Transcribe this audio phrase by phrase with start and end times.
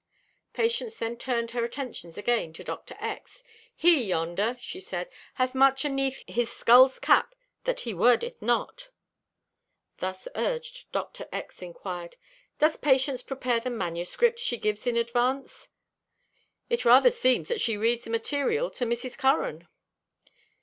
[0.55, 2.95] Patience then turned her attentions again to Dr.
[2.99, 3.43] X.
[3.75, 7.35] "He yonder," she said, "hath much aneath his skull's cap
[7.65, 8.89] that he wordeth not."
[9.97, 11.29] Thus urged, Dr.
[11.31, 11.61] X.
[11.61, 12.15] inquired:
[12.57, 15.69] "Does Patience prepare the manuscript she gives in advance?
[16.67, 19.15] It rather seems that she reads the material to Mrs.
[19.15, 19.67] Curran."